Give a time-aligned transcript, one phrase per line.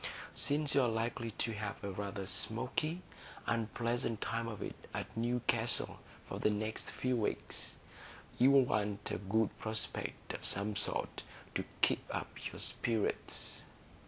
[0.33, 3.03] Since you're likely to have rather a smoky,
[3.45, 7.75] unpleasant time of it at Newcastle for the next few weeks,
[8.39, 11.21] you'll want a good prospect of some sort
[11.53, 13.61] to keep up your spirits."